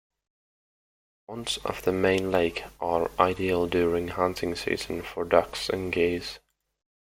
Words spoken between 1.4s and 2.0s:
off the